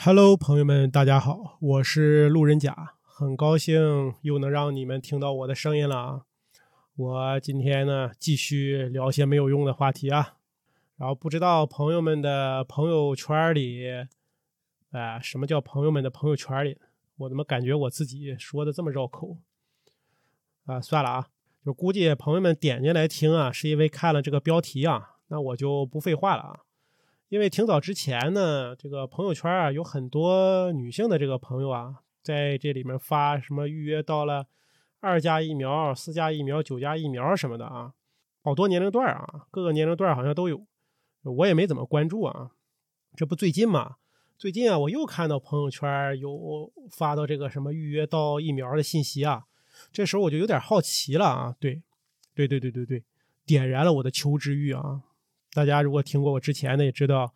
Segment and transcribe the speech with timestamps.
[0.00, 6.22] Hello，朋友们，大家好，我是路人甲，很高兴又能让你们听到我的声音了啊！
[6.94, 10.36] 我今天呢，继续聊些没有用的话题啊。
[10.98, 13.88] 然后不知道朋友们的朋友圈里，
[14.92, 16.78] 哎，什么叫朋友们的朋友圈里？
[17.16, 19.38] 我怎么感觉我自己说的这么绕口
[20.66, 20.80] 啊？
[20.80, 21.26] 算了啊，
[21.66, 26.60] 就估计朋友们点进来听啊，是因为看了这个标题啊，那我就不废话了啊。
[27.28, 34.46] 因为挺早之前呢，这个朋友圈啊，有很多女性的这个朋友啊，在这里面发什么预约到了
[35.00, 37.92] 二价疫苗、四价疫苗、九价疫苗什么的啊，
[38.42, 40.66] 好多年龄段啊，各个年龄段好像都有，
[41.22, 42.52] 我也没怎么关注啊。
[43.14, 43.96] 这不最近嘛，
[44.38, 49.44] 最近啊，我又看到朋友圈有发到这个什么预约到疫苗的信息啊，
[49.92, 51.82] 这时候我就有点好奇了啊，对，
[52.34, 53.04] 对对对对对，
[53.44, 55.02] 点燃了我的求知欲啊。
[55.52, 57.32] 大家如果听过我之前的，也知道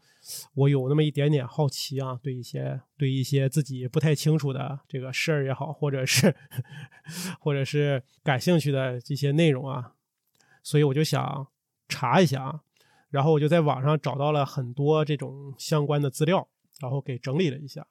[0.54, 6.34] 我有那么一点点好奇啊，对一些对一些自己不太清楚的这个事儿也好，或者是
[7.40, 9.94] 或者是感兴趣的这些内容啊，
[10.62, 11.48] 所以我就想
[11.88, 12.60] 查一下啊，
[13.10, 16.46] 然后我就在网上找到了很多这种相关的资料，
[16.80, 17.86] 然后给整理了一下，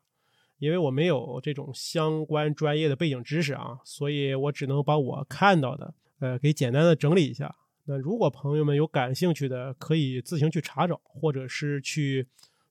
[0.60, 7.56] 因为我没有这种相关专业的背景知识啊，所以我只能把我看到的呃给简单的整理一下。
[7.86, 12.28] 那如果朋友们有感兴趣的，可以自行去查找，或者是去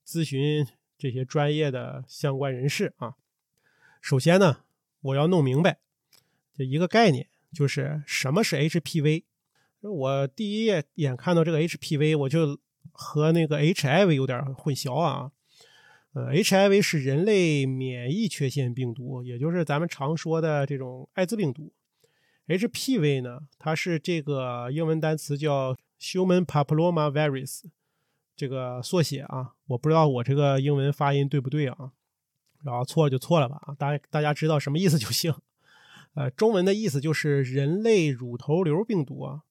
[0.06, 0.66] 咨询
[0.96, 3.14] 这些专业的相关人士啊。
[4.00, 4.64] 首先呢，
[5.00, 5.78] 我要弄明白
[6.54, 9.24] 这一个概念，就是什么是 HPV。
[9.80, 12.60] 我第一眼看到这个 HPV，我就
[12.92, 15.32] 和那个 HIV 有点混淆啊。
[16.12, 21.72] 呃，HIV 是人类免疫缺陷病毒，也就是咱们常说的这种艾滋病毒。
[22.50, 27.62] HPV 呢，它是这个英文单词叫 Human Papilloma Virus，
[28.34, 31.92] 这个缩写啊，我不知道我这个英文发音对不对啊，
[32.64, 35.32] 然后错了就错了吧啊，大大家知道什么意思就行。
[36.14, 39.42] 呃，中文的意思就是人类乳头瘤病毒啊，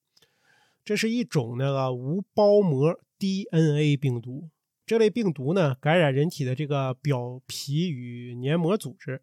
[0.83, 4.49] 这是一种那个无包膜 DNA 病毒，
[4.85, 9.21] 这类病毒呢感染人体的这个表皮与黏膜组织。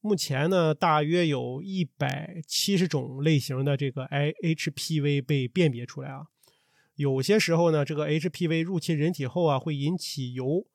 [0.00, 6.26] 目前呢，大约有一百七十种类型的这个 I HPV 被辨别出来啊。
[6.94, 10.66] 有些时候呢，这个 HPV 入侵人体后啊，会引起疣，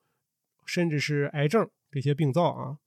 [0.66, 2.78] 甚至是癌症这些病灶啊。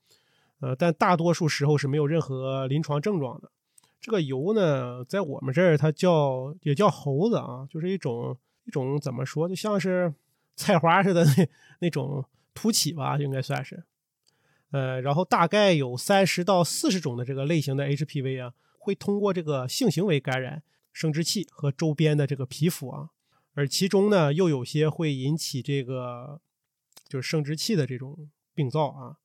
[0.59, 3.51] 呃，但大多数时候是没有任何临床症状的。
[3.99, 10.13] 这个疣呢，在我们这儿它叫也叫猴子啊，就是一种一种怎么说，就像是
[10.55, 11.49] 菜花似的那
[11.79, 13.83] 那种凸起吧，应该算是。
[14.72, 20.61] 呃，然后大概有三十到四十种的这个类型的 HPV 啊，会通过这个性行为感染
[20.91, 23.09] 生殖器和周边的这个皮肤啊，
[23.53, 26.41] 而其中呢，又有些会引起这个
[27.07, 29.17] 就是生殖器的这种病灶啊。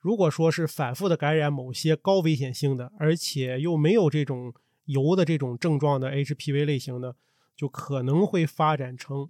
[0.00, 4.54] 如果说是反复的感染某些高危险性的，而且又没有这种
[4.86, 7.16] 疣的这种症状的 HPV 类型的，
[7.54, 9.28] 就可能会发展成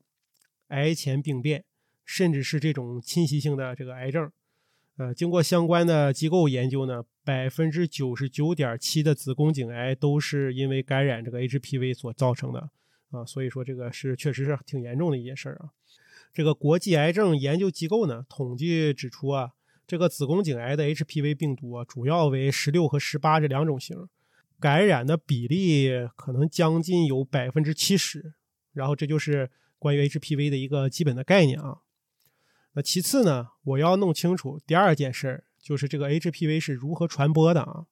[0.69, 1.65] 癌前病变，
[2.05, 4.31] 甚至是这种侵袭性的这个癌症。
[4.99, 12.69] 呃，经过相关的机构研究呢，百分之九十九点七的子宫颈癌都是因为感染这个 HPV 所造成的
[13.13, 15.71] 啊，所以说这个是确实是挺严重的一件事儿啊。
[16.33, 19.53] 这个国际癌症研究机构呢统计指出啊，
[19.87, 24.09] 这个子宫颈癌的 HPV 病毒啊，主要为十六和十八这两种型，
[24.59, 28.35] 感染的比例可能将近有百分之七十。
[28.73, 29.49] 然后这就是
[29.79, 31.79] 关于 HPV 的一个基本的概念啊。
[32.75, 37.87] 那其次呢，我要弄清楚第二件事儿，就是这个 HPV 是如何传播的啊？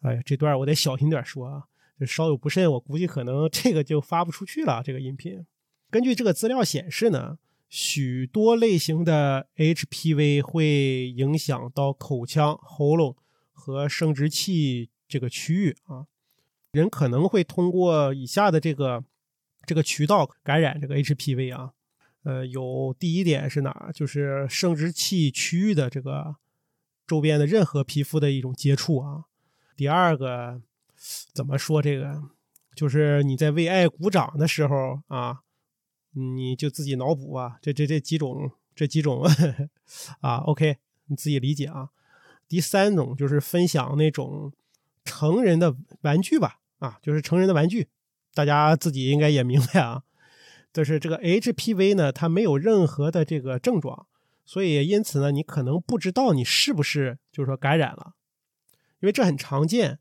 [0.00, 1.64] 哎，这段我得小心点说啊，
[1.98, 4.82] 这稍有不慎，我估计可能这个就发不出去了。
[4.82, 5.44] 这个音频，
[5.90, 7.38] 根据这个资料显示呢，
[7.68, 13.16] 许多类型的 HPV 会影响到口腔、喉咙
[13.52, 16.06] 和生殖器这个区域啊，
[16.72, 19.04] 人可能会通过以下的这个
[19.66, 21.72] 这个渠道感染这个 HPV 啊。
[22.24, 23.90] 呃，有第一点是哪？
[23.94, 26.36] 就是生殖器区域的这个
[27.06, 29.24] 周边的任何皮肤的一种接触啊。
[29.76, 30.60] 第二个
[31.32, 31.80] 怎么说？
[31.82, 32.22] 这个
[32.74, 35.40] 就是你在为爱鼓掌的时候啊，
[36.12, 39.22] 你就自己脑补啊，这这这几种这几种
[40.20, 41.90] 啊，OK，你自己理解啊。
[42.48, 44.52] 第三种就是分享那种
[45.04, 47.88] 成人的玩具吧，啊，就是成人的玩具，
[48.32, 50.04] 大家自己应该也明白啊。
[50.74, 54.06] 就是这个 HPV 呢，它没有任何的这个症状，
[54.44, 58.14] 所以因此呢，你可能不知道你是不是就是说感染了，
[59.00, 60.00] 因为这很常见。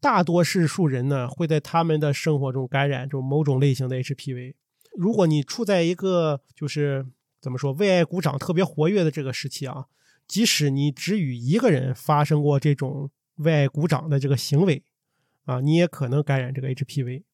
[0.00, 4.54] 大多数人呢会在他们的生活中感染这种某种类型的 HPV。
[4.96, 7.06] 如果你处在一个就是
[7.40, 9.86] 怎么说为爱鼓掌特别活跃的这个时期啊，
[10.28, 14.84] 即使你只与一个人发生过这种为爱鼓掌的这个行为，
[15.46, 17.24] 啊，你也可能感染这个 HPV。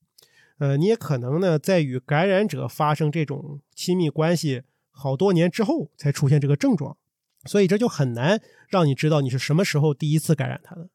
[0.60, 6.98] 呃，你也可能呢，在与感染者发生这种亲密关系好多年之后才出现这个症状，
[7.46, 10.90] 所以这就很难让你知道你是什么时候第一次感染它的。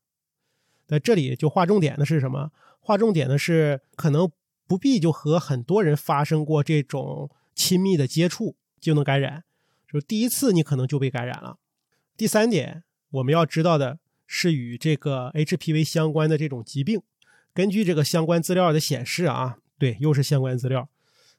[0.86, 2.52] 在这里就划重点的是什么？
[2.80, 4.32] 划重点的是可能
[4.68, 9.46] 不必就和很多人发生过这种亲密的接触就能感染，
[9.92, 11.58] 就第一次你可能就被感染了。
[12.16, 13.98] 第三点，我们要知道的
[14.28, 17.02] 是与这个 HPV 相关的这种疾病。
[17.56, 20.90] 根据这个相关资料的显示啊，对，又是相关资料，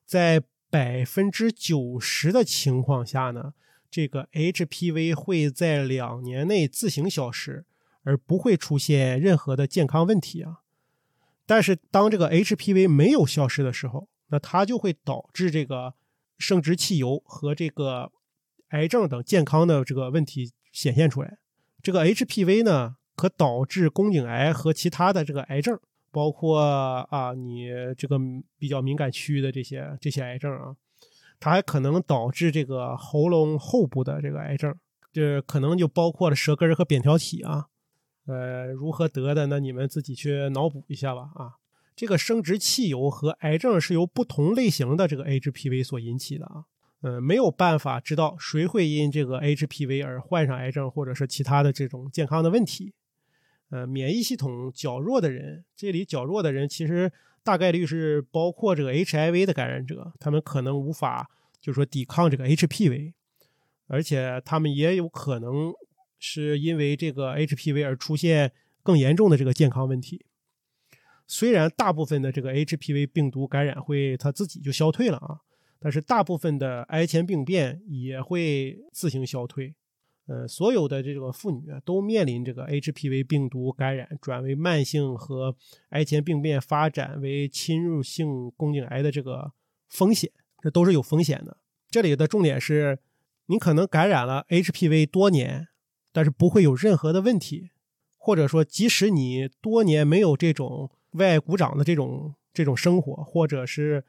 [0.07, 3.53] 在百分之九十的情况下呢，
[3.91, 7.67] 这个 HPV 会在两年内自行消失，
[8.03, 10.63] 而不会出现任何的健康问题啊。
[11.45, 15.93] 但是当这个 HPV 没有消失的时候，那它就会导致这个
[16.39, 18.11] 生殖器疣和这个
[18.69, 21.37] 癌症等健康的这个问题显现出来。
[21.83, 25.79] 这个 HPV 呢，可导致宫颈癌和其他的这个癌症。
[26.17, 26.61] 包括
[27.11, 28.19] 啊，你这个
[28.57, 30.75] 比较敏感区域的这些这些癌症啊，
[31.39, 34.75] 它还可能导致这个喉咙后部的这个癌症，
[35.13, 37.67] 这可能就包括了舌根和扁桃体啊。
[38.25, 39.49] 呃，如何得的？
[39.49, 41.29] 那你们自己去脑补一下吧。
[41.35, 41.57] 啊，
[41.95, 46.65] 这个生殖器疣和癌症是由不同类型的这个 HPV 所引起的啊。
[47.03, 52.95] 呃，没有办法知道谁会因这个 HPV 而患上癌症，或者是其他的这种健康的问题。
[53.71, 61.29] 呃，免疫系统较弱的人，这里较弱的人其实大概率是包括这个 HIV 的感染者，他们可能无法
[61.61, 63.13] 就是说抵抗这个 HPV，
[63.89, 65.73] 而且他们也有可能
[66.19, 68.53] 是因为这个 HPV 而出现
[68.83, 70.25] 更严重的这个健康问题。
[71.27, 75.41] 虽然大部分的这个 HPV 病毒感染会它自己就消退了啊，
[75.81, 79.75] 但是大部分的癌前病变也会自行消退。
[80.27, 85.57] 呃，所有的这个妇女啊，都面临这个 HPV 病毒感染转为慢性和
[85.91, 89.53] 癌前病变发展为侵入性宫颈癌的这个
[89.89, 90.31] 风险，
[90.61, 91.59] 这都是有风险的。
[91.89, 92.99] 这里的重点是，
[93.47, 95.69] 你可能感染了 HPV 多年，
[96.13, 97.71] 但是不会有任何的问题，
[98.17, 104.05] 或者说，即使你多年没有这种外鼓掌的这种这种生活，或者是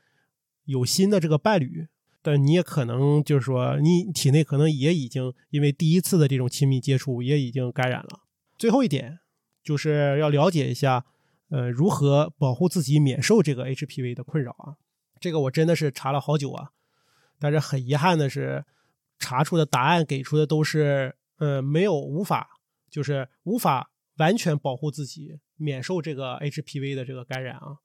[0.65, 1.87] 有新的这个伴侣。
[2.21, 8.21] 但你也可能就是说，你体内可能也已经因为第一次的这种亲密接触也已经感染了。
[8.57, 9.19] 最后一点
[9.63, 11.05] 就是要了解一下，
[11.49, 14.75] 呃，如何保护自己免受这个 HPV 的困扰啊？
[15.19, 16.71] 这个我真的是查了好久啊，
[17.39, 18.65] 但是很遗憾的是，
[19.19, 22.49] 查出的答案给出的都是，呃，没有无法，
[22.89, 27.77] 就是无法完全保护自己免受这个 HPV 的这个感染啊。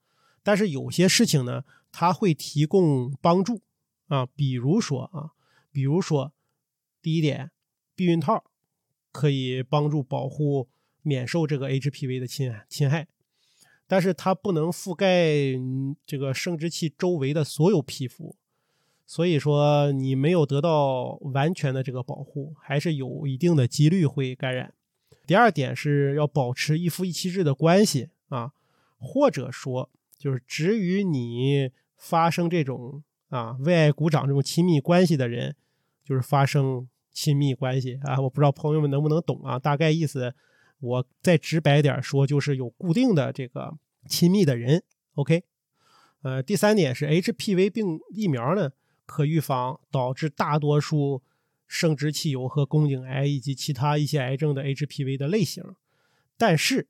[0.42, 1.62] 但是有些事情呢，
[1.92, 3.62] 它会提供帮助。
[4.12, 5.30] 啊，比如说啊，
[5.72, 6.34] 比如说，
[7.00, 7.50] 第一点，
[7.96, 8.44] 避孕套
[9.10, 10.68] 可以帮助保护
[11.00, 13.08] 免受这个 HPV 的侵侵害，
[13.86, 15.58] 但是它不能覆盖
[16.04, 18.36] 这个生殖器周围的所有皮肤，
[19.06, 24.74] 所以说你没有得到完全的这个保护，还是有一定的几率会感染。
[25.26, 28.52] 第二点是要保持一夫一妻制的关系啊，
[28.98, 29.88] 或者说
[30.18, 33.02] 就是只与你发生这种。
[33.32, 35.56] 啊，为爱鼓掌这种亲密关系的人，
[36.04, 38.20] 就是发生亲密关系啊！
[38.20, 39.58] 我不知道朋友们能不能懂啊？
[39.58, 40.34] 大概意思，
[40.80, 44.82] 我再直白点说，就是有固定的这个亲密的人。
[45.14, 45.44] OK，
[46.20, 48.72] 呃，第三点是 HPV 病疫苗呢，
[49.06, 51.22] 可预防导致大多数
[51.66, 55.64] 生殖器疣和宫颈癌以及其他一些癌症的 HPV 的类型，
[56.36, 56.86] 但是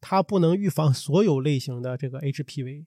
[0.00, 2.86] 它不能预防所有类型的这个 HPV。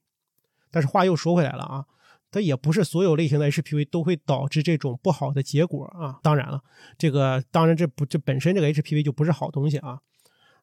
[0.72, 1.86] 但是话又说回来了啊。
[2.30, 6.18] 它也不是所有类型的 HPV 都会导致这种不好的结果啊。
[6.22, 6.62] 当然了，
[6.98, 10.00] 这个当然这不这本身这个 HPV 就不是好东西啊。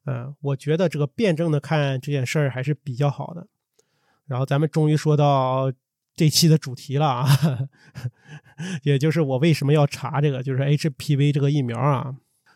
[0.06, 3.48] 嗯，我觉得这个辩证的看这件事儿还是比较好的。
[4.26, 5.72] 然后咱们终于说到
[6.14, 7.26] 这期的主题了啊，
[8.84, 12.14] 也就是我为什么要查这个，就是 HPV 这个疫苗啊。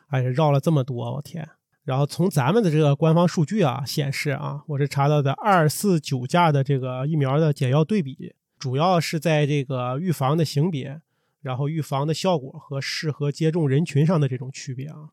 [0.08, 1.48] 哎，绕了这么多，我天！
[1.84, 8.34] 然后从咱们的这个官方数据啊显示啊，我是查到的二四九价的这个疫苗的简要对比。
[8.58, 11.00] 主要是在这个预防的型别，
[11.40, 15.10] 然后预防的效果和适合接种人群上的这种区别啊。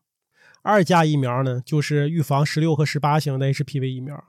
[0.62, 4.24] 二价疫苗呢，就是预防十六和十八型的 HPV 疫苗，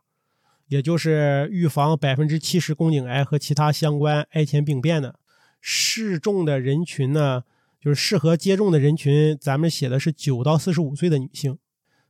[0.68, 5.20] 也就是预防百分之七十宫颈癌和其他相关癌前病变的。
[5.60, 7.44] 适种的人群呢，
[7.82, 11.58] 就是适合接种的人群，咱们写的是九到四十五岁的女性。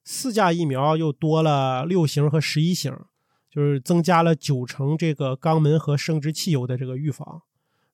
[0.03, 2.93] 四价疫苗又多了六型和十一型。
[3.49, 7.41] 就是增加了九成这个肛门和生殖器疣的这个预防，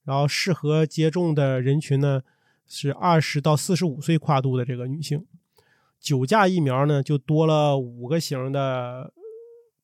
[0.04, 2.22] 然后适合接种的人群呢
[2.66, 5.26] 是二十到四十五岁跨度的这个女性，
[6.00, 9.14] 九价疫苗呢就多了五个型的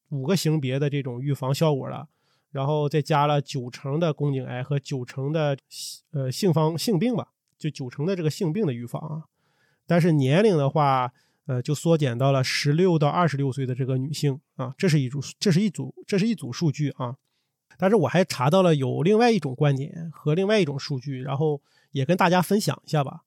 [0.09, 2.07] 五个型别的这种预防效果了，
[2.51, 5.57] 然后再加了九成的宫颈癌和九成的
[6.11, 9.23] 呃性方性病吧，就九成的这个性病的预防啊。
[9.85, 11.13] 但是年龄的话，
[11.49, 17.15] 呃，就缩减到了十六到二十六岁的这个女性啊，这是一组，这是一组，这是一组数据啊。
[17.75, 21.59] 但是我还查到了有另外一种观点和另外一种数据，然后
[21.91, 23.21] 也跟大家分享一下吧。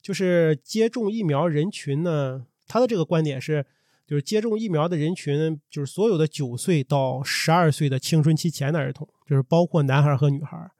[0.00, 3.66] 就是接种疫苗人群呢，他的这个观点是，
[4.06, 10.70] 就是接种疫苗的人群，就是所有的九岁到十二岁的青春期前的儿童，就是包括男孩和女孩，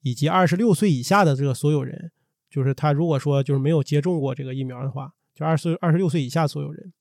[0.00, 2.10] 以及二十六岁以下的这个所有人，
[2.48, 6.92] 就是他如果说就是没有接种过这个疫苗的话，就二十二十六岁以下所有人，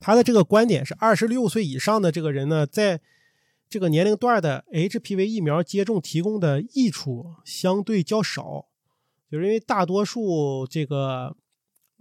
[0.00, 3.02] 他的这个观点是，二十六岁以上的这个人呢，在
[3.68, 8.68] 这个年龄段的 HPV 疫苗接种提供的益处相对较少，
[9.30, 11.36] 就是因为大多数这个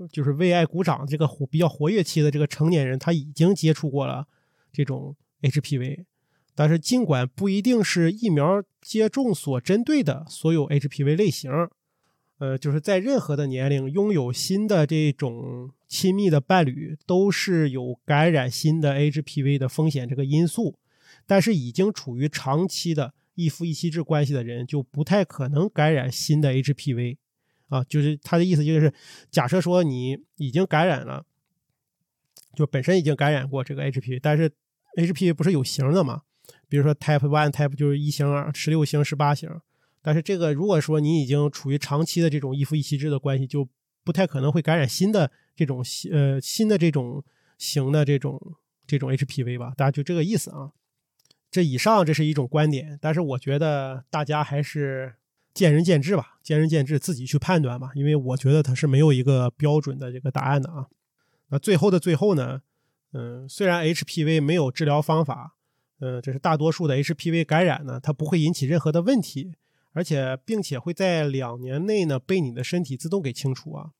[0.09, 4.25] 就是为爱鼓掌这个活比较活跃期的这个成年人，他已经接触过了
[4.71, 6.05] 这种 HPV，
[6.55, 11.51] 但是尽管不一定是疫苗接种所针对的所有 HPV 类型，
[12.43, 20.77] 呃，就是在任何的年龄拥有新的这种亲密的伴侣，都是有感染新的 HPV 的风险这个因素。
[21.25, 27.15] 但是已经处于长期的一夫一妻制关系的人，就不太可能感染新的 HPV，
[27.69, 28.93] 啊，就是他的意思就是，
[29.31, 31.25] 假设说你已经感染了，
[32.57, 34.51] 就本身已经感染过这个 HPV，但是
[34.97, 36.23] HPV 不是有型的嘛？
[36.67, 39.49] 比如说 Type One、Type 就是一型、十六型、十八型，
[40.03, 43.67] 但是这个如果说你已经处于长期的这种一夫一妻制的关系，就
[44.03, 47.23] 不太可能会感染新的这种呃新的这种
[47.57, 48.39] 型的这种
[48.85, 49.73] 这种 HPV 吧？
[49.75, 50.73] 大家就这个意思啊。
[51.49, 55.13] 这以上这是一种观点，但是我觉得大家还是
[55.53, 57.91] 见仁见智吧，见仁见智，自己去判断吧。
[57.95, 60.87] 因为我觉得它是没有一个标准的这个答案的啊。
[61.49, 62.61] 那最后的最后呢，
[63.11, 65.55] 嗯，虽然 HPV 没有治疗方法，
[65.99, 69.53] 嗯，这是大多数的 HPV 感染呢，它不会引起任何的问题，
[69.93, 73.91] 而且并且会在两年内呢被你的身体自动给清除啊。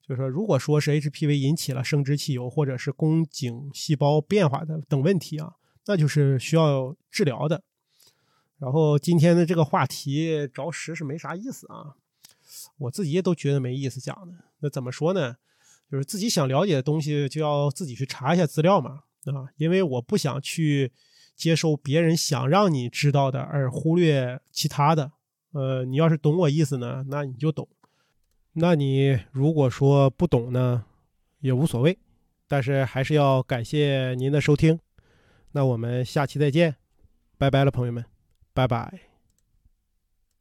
[0.00, 5.54] 就是说，如果说是 HPV 引起了生殖器疣或者是宫颈细胞变化的等问题啊。
[5.86, 7.62] 那就是需要治疗的。
[8.58, 11.96] 然后今天的这个话题着实是没啥意思啊，
[12.78, 14.32] 我自己也都觉得没意思讲的。
[14.60, 15.36] 那怎么说呢？
[15.90, 20.90] 就是自己想了解的东西就要自己去查一下资料嘛，啊，因为我不想去
[21.36, 25.12] 接受别人想让你知道的而忽略其他的。
[25.54, 27.64] 呃，你要是懂我意思呢，那你就懂；
[28.52, 30.84] 那你如果说不懂呢，
[31.40, 31.98] 也无所谓。
[32.46, 34.78] 但是还是要感谢您的收听。
[35.52, 36.76] 那我们下期再见，
[37.38, 38.04] 拜拜了，朋友们，
[38.52, 39.13] 拜拜。